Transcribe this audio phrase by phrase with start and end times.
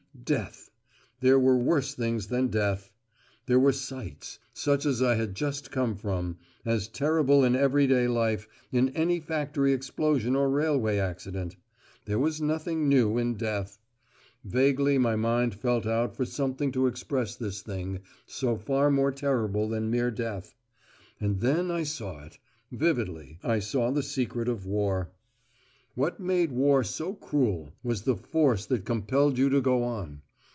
[0.23, 0.69] Death.
[1.21, 2.91] There were worse things than death.
[3.47, 8.47] There were sights, such as I had just come from, as terrible in everyday life,
[8.71, 11.55] in any factory explosion or railway accident.
[12.05, 13.79] There was nothing new in death.
[14.45, 19.67] Vaguely my mind felt out for something to express this thing so far more terrible
[19.69, 20.53] than mere death.
[21.19, 22.37] And then I saw it.
[22.71, 25.09] Vividly I saw the secret of war.
[25.93, 30.21] What made war so cruel, was the force that compelled you to go on.